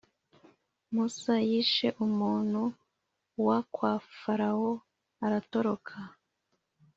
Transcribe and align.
musa 0.93 1.35
yishe 1.49 1.87
umuntu 2.05 2.61
wa 3.45 3.59
kwa 3.73 3.93
farawo 4.19 4.71
aratoroka 5.25 5.95